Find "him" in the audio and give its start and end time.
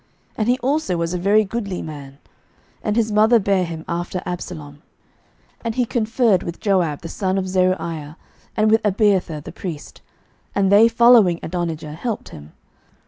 3.65-3.85, 12.29-12.53